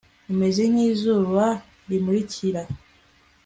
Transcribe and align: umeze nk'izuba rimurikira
umeze 0.31 0.61
nk'izuba 0.71 1.45
rimurikira 1.89 2.61